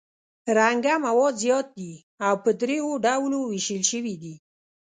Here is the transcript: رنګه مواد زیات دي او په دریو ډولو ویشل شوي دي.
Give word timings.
رنګه 0.57 0.93
مواد 1.05 1.33
زیات 1.43 1.67
دي 1.77 1.93
او 2.27 2.33
په 2.43 2.49
دریو 2.61 2.89
ډولو 3.05 3.39
ویشل 3.51 3.81
شوي 3.91 4.15
دي. 4.21 4.33